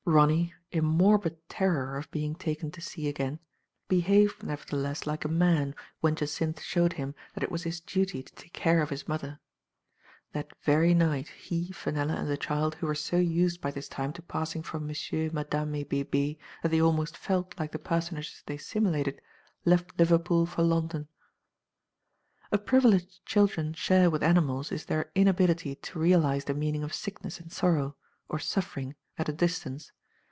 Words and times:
Ronny, 0.03 0.51
in 0.71 0.83
morbid 0.83 1.37
terror 1.47 1.95
of 1.95 2.09
being 2.09 2.33
taken 2.33 2.71
to 2.71 2.81
sea 2.81 3.07
again, 3.07 3.39
behaved, 3.87 4.41
nevertheless, 4.41 5.05
like 5.05 5.23
a 5.23 5.27
man, 5.29 5.73
when 6.01 6.15
Jacynth 6.15 6.59
showed 6.59 6.93
him 6.93 7.13
that 7.33 7.43
it 7.43 7.51
was 7.51 7.63
his 7.63 7.79
duty 7.79 8.23
to 8.23 8.33
take 8.33 8.51
care 8.51 8.81
of 8.81 8.89
his 8.89 9.07
mother. 9.07 9.39
That 10.33 10.53
very 10.63 10.95
night 10.95 11.27
he, 11.29 11.71
Fenella, 11.71 12.15
and 12.15 12.27
the 12.27 12.35
child, 12.35 12.75
who 12.75 12.87
were 12.87 12.95
so 12.95 13.17
used 13.17 13.61
by 13.61 13.69
this 13.69 13.87
time 13.87 14.11
to 14.13 14.23
passing 14.23 14.63
for 14.63 14.79
Monsieur, 14.79 15.29
Madame, 15.31 15.75
et 15.75 15.87
B6b6 15.89 16.37
that 16.63 16.69
they 16.69 16.81
almost 16.81 17.15
felt 17.15 17.57
like 17.59 17.71
the 17.71 17.77
personages 17.79 18.41
they 18.47 18.57
simulated, 18.57 19.21
left 19.65 19.97
Liv 19.99 20.09
erpool 20.09 20.47
for 20.47 20.63
London, 20.63 21.07
Digitized 21.07 22.51
by 22.51 22.57
Google 22.57 22.59
A 22.59 22.65
privilege 22.65 23.25
children 23.25 23.73
share 23.73 24.09
with 24.09 24.23
animals 24.23 24.71
is 24.71 24.85
their 24.85 25.11
inability 25.13 25.75
to 25.75 25.99
realize 25.99 26.45
the 26.45 26.55
meaning 26.55 26.83
of 26.83 26.91
sickness 26.93 27.39
and 27.39 27.51
sorrow, 27.53 27.95
or 28.27 28.39
suffering, 28.39 28.95
at 29.17 29.29
a 29.29 29.33
distance. 29.33 29.91